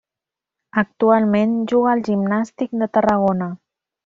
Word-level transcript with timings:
Actualment 0.81 1.53
juga 1.73 1.93
al 1.93 2.01
Gimnàstic 2.09 2.75
de 2.85 2.89
Tarragona. 2.99 3.53